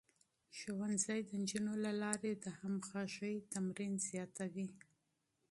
[0.57, 4.67] ښوونځی د نجونو له لارې د همغږۍ تمرين زياتوي.